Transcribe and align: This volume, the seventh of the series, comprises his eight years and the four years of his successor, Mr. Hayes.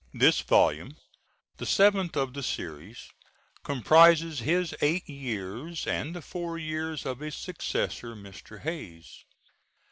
This 0.15 0.39
volume, 0.41 0.97
the 1.57 1.65
seventh 1.67 2.17
of 2.17 2.33
the 2.33 2.41
series, 2.41 3.11
comprises 3.63 4.39
his 4.39 4.73
eight 4.81 5.07
years 5.07 5.85
and 5.85 6.15
the 6.15 6.23
four 6.23 6.57
years 6.57 7.05
of 7.05 7.19
his 7.19 7.35
successor, 7.35 8.15
Mr. 8.15 8.61
Hayes. 8.61 9.25